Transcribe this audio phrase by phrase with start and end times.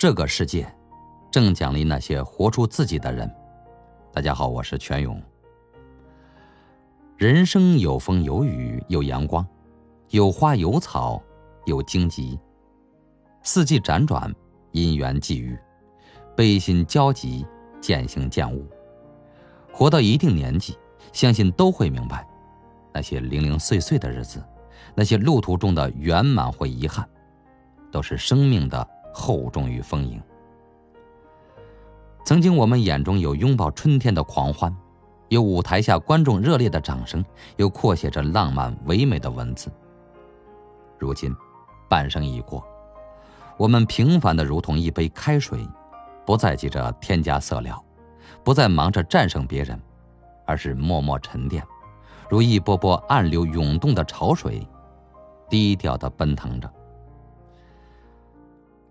[0.00, 0.66] 这个世界，
[1.30, 3.30] 正奖励那些活出自己的人。
[4.14, 5.22] 大家好，我是全勇。
[7.18, 9.46] 人生有风有雨有阳光，
[10.08, 11.22] 有花有草
[11.66, 12.40] 有荆棘，
[13.42, 14.34] 四季辗转，
[14.72, 15.54] 因缘际遇，
[16.34, 17.44] 悲心交集，
[17.78, 18.66] 渐行渐悟。
[19.70, 20.78] 活到一定年纪，
[21.12, 22.26] 相信都会明白，
[22.94, 24.42] 那些零零碎碎的日子，
[24.94, 27.06] 那些路途中的圆满或遗憾，
[27.92, 28.88] 都是生命的。
[29.12, 30.20] 厚重与丰盈。
[32.24, 34.74] 曾经，我们眼中有拥抱春天的狂欢，
[35.28, 37.24] 有舞台下观众热烈的掌声，
[37.56, 39.70] 有扩写着浪漫唯美的文字。
[40.98, 41.34] 如今，
[41.88, 42.64] 半生已过，
[43.56, 45.66] 我们平凡的如同一杯开水，
[46.26, 47.82] 不再急着添加色料，
[48.44, 49.80] 不再忙着战胜别人，
[50.46, 51.66] 而是默默沉淀，
[52.28, 54.64] 如一波波暗流涌动的潮水，
[55.48, 56.70] 低调的奔腾着。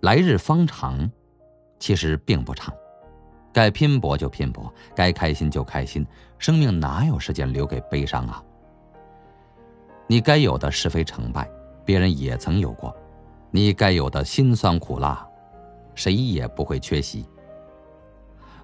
[0.09, 1.07] 来日方长，
[1.77, 2.73] 其实并不长。
[3.53, 6.03] 该拼搏就拼搏，该开心就开心。
[6.39, 8.43] 生命哪有时间留给悲伤啊？
[10.07, 11.47] 你该有的是非成败，
[11.85, 12.91] 别人也曾有过；
[13.51, 15.23] 你该有的辛酸苦辣，
[15.93, 17.23] 谁也不会缺席。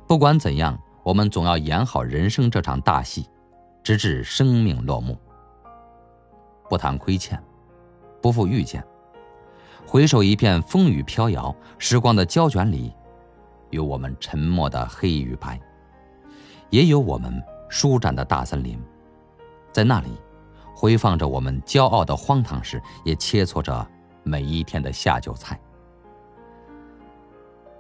[0.08, 3.30] 不管怎样，我们总要演好人生这场大戏，
[3.84, 5.16] 直至生命落幕。
[6.68, 7.40] 不谈亏欠，
[8.20, 8.84] 不负遇见。
[9.88, 12.92] 回首一片风雨飘摇，时光的胶卷里，
[13.70, 15.60] 有我们沉默的黑与白，
[16.70, 18.78] 也有我们舒展的大森林。
[19.72, 20.10] 在那里，
[20.76, 23.88] 回放着我们骄傲的荒唐事，也切磋着
[24.24, 25.58] 每一天的下酒菜。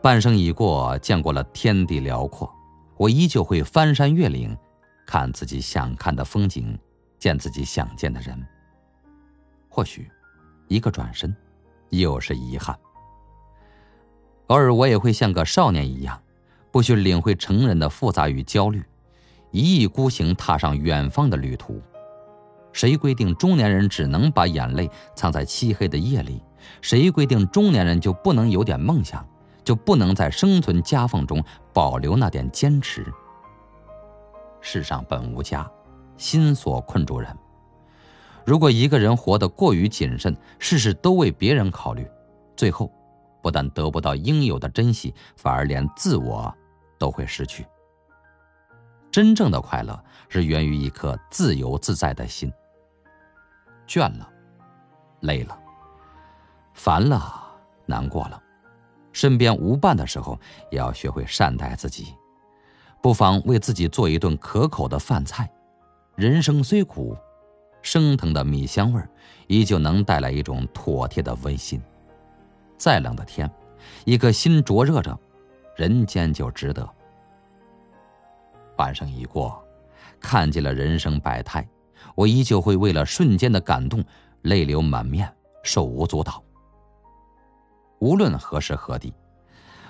[0.01, 2.49] 半生已过，见过了天地辽阔，
[2.97, 4.55] 我依旧会翻山越岭，
[5.07, 6.77] 看自己想看的风景，
[7.17, 8.39] 见自己想见的人。
[9.67, 10.09] 或许，
[10.67, 11.35] 一个转身。
[11.99, 12.77] 又是遗憾。
[14.47, 16.21] 偶尔我也会像个少年一样，
[16.71, 18.83] 不需领会成人的复杂与焦虑，
[19.51, 21.81] 一意孤行踏上远方的旅途。
[22.71, 26.43] 谁规定中年人只能把眼泪藏在漆黑的夜里？
[26.81, 29.25] 谁规定中年人就不能有点梦想，
[29.63, 33.05] 就不能在生存夹缝中保留那点坚持？
[34.59, 35.69] 世上本无家，
[36.17, 37.35] 心所困住人。
[38.45, 42.07] 如果一个人活得过于谨慎，事事都为别人考虑，
[42.55, 42.91] 最后
[43.41, 46.53] 不但得不到应有的珍惜，反而连自我
[46.99, 47.65] 都会失去。
[49.09, 52.51] 真正的快乐是源于一颗自由自在的心。
[53.87, 54.29] 倦了，
[55.21, 55.57] 累了，
[56.75, 57.43] 烦了，
[57.87, 58.39] 难过了，
[59.11, 60.39] 身边无伴的时候，
[60.69, 62.13] 也要学会善待自己，
[63.01, 65.51] 不妨为自己做一顿可口的饭菜。
[66.15, 67.17] 人生虽苦。
[67.85, 69.01] 升腾的米香味，
[69.45, 71.79] 依旧能带来一种妥帖的温馨。
[72.79, 73.49] 再冷的天，
[74.05, 75.17] 一颗心灼热着，
[75.77, 76.89] 人间就值得。
[78.75, 79.63] 半生已过，
[80.19, 81.65] 看尽了人生百态，
[82.15, 84.03] 我依旧会为了瞬间的感动，
[84.41, 85.31] 泪流满面，
[85.61, 86.43] 手舞足蹈。
[87.99, 89.13] 无论何时何地，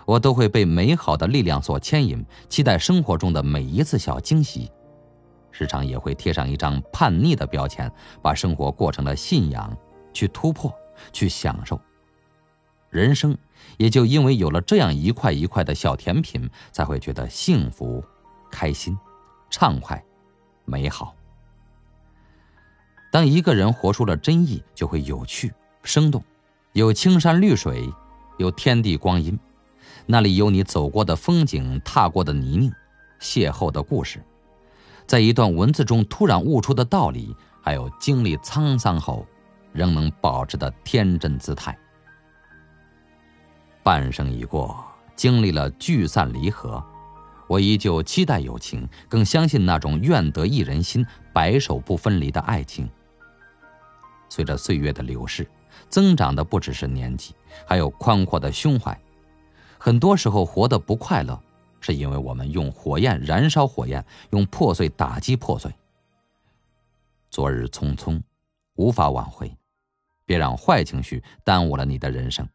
[0.06, 4.70] 我都会被美好的力量所牵引，期待生活中的每一次小惊喜。
[5.58, 7.90] 时常也会贴上一张叛逆的标签，
[8.22, 9.74] 把生活过成了信仰，
[10.12, 10.74] 去突破，
[11.14, 11.80] 去享受。
[12.90, 13.38] 人生
[13.78, 18.04] 也就因为有了这样一块一块的小甜品，才会觉得幸福、
[18.52, 18.98] 开心、
[19.50, 20.04] 畅快、
[20.66, 21.16] 美好。
[23.10, 26.22] 当一个人活出了真意，就会有趣、生动，
[26.74, 27.90] 有青山绿水，
[28.38, 29.40] 有天地光阴，
[30.06, 32.74] 那里有你走过的风景、踏过的泥泞、
[33.22, 34.22] 邂逅的故事。
[35.08, 39.26] 在一段文字中突然悟出的道理，还有经历沧桑后
[39.72, 41.78] 仍能保持的天真姿态。
[43.84, 44.84] 半生已过，
[45.16, 46.84] 经历了聚散离合，
[47.48, 52.90] 我依旧期待友情，更相信那种愿得一人心、白首不分离的爱情。
[54.28, 55.48] 随着岁月的流逝，
[55.88, 57.36] 增长的不只是年纪，
[57.68, 59.00] 还有宽阔的胸怀。
[59.78, 61.40] 很多时候，活得不快乐。
[61.86, 65.72] 是因为我们用火焰燃烧火焰，用破碎打击破碎。
[67.30, 68.20] 昨日匆匆，
[68.74, 69.56] 无法挽回，
[70.26, 72.50] 别让坏情绪耽误了你的人生。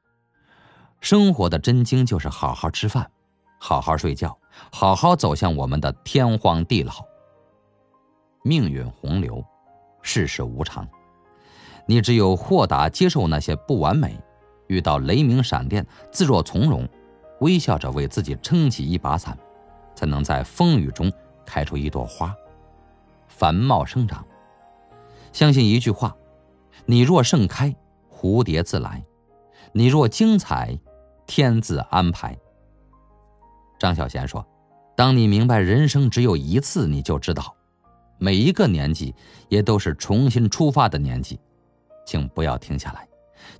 [1.00, 3.08] 生活的真经就是好好吃饭，
[3.60, 4.36] 好好睡觉，
[4.72, 6.92] 好好走向我们的天荒地老。
[8.42, 9.44] 命运洪流，
[10.02, 10.88] 世事无常，
[11.86, 14.18] 你只有豁达接受那些不完美，
[14.66, 16.88] 遇到雷鸣闪电，自若从容。
[17.40, 19.36] 微笑着为自己撑起一把伞，
[19.94, 21.12] 才能在风雨中
[21.44, 22.34] 开出一朵花，
[23.28, 24.24] 繁茂生长。
[25.32, 26.16] 相信一句话：
[26.86, 27.74] 你若盛开，
[28.10, 29.02] 蝴蝶自来；
[29.72, 30.78] 你若精彩，
[31.26, 32.36] 天自安排。
[33.78, 34.46] 张小娴说
[34.94, 37.54] ：“当你明白人生只有一次，你就知道，
[38.18, 39.14] 每一个年纪
[39.48, 41.40] 也都是重新出发的年纪，
[42.04, 43.08] 请不要停下来，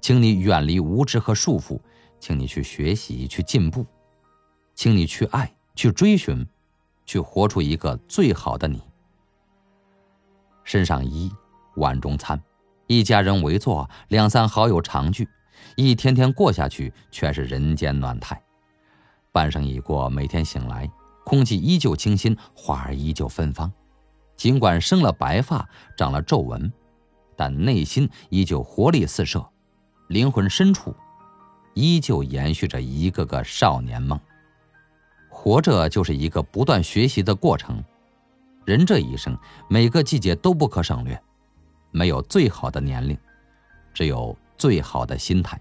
[0.01, 1.81] 请你远离无知和束缚，
[2.21, 3.85] 请你去学习，去进步，
[4.75, 6.47] 请你去爱，去追寻，
[7.05, 8.81] 去活出一个最好的你。”
[10.63, 11.33] 身上衣，
[11.77, 12.41] 碗中餐，
[12.87, 15.29] 一家人围坐，两三好友常聚，
[15.75, 18.41] 一天天过下去，全是人间暖态。
[19.33, 20.89] 半生已过，每天醒来，
[21.25, 23.73] 空气依旧清新，花儿依旧芬芳。
[24.37, 26.73] 尽管生了白发，长了皱纹，
[27.37, 29.45] 但内心依旧活力四射，
[30.09, 30.95] 灵魂深处
[31.75, 34.19] 依旧延续着一个个少年梦。
[35.29, 37.83] 活着就是一个不断学习的过程。
[38.65, 39.37] 人这一生，
[39.69, 41.21] 每个季节都不可省略。
[41.91, 43.19] 没有最好的年龄，
[43.93, 45.61] 只有最好的心态。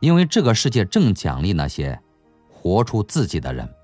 [0.00, 2.00] 因为这个世界正奖励那些。
[2.66, 3.75] 活出自己的人。